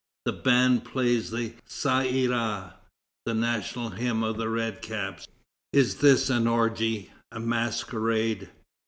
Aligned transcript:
The 0.25 0.33
band 0.33 0.83
plays 0.83 1.29
the 1.29 1.53
Ça 1.69 2.09
ira, 2.11 2.73
the 3.27 3.35
national 3.35 3.91
hymn 3.91 4.23
of 4.23 4.35
the 4.37 4.49
red 4.49 4.81
caps. 4.81 5.27
Is 5.73 5.97
this 5.97 6.27
an 6.31 6.47
orgy, 6.47 7.11
a 7.31 7.39
masquerade? 7.39 8.49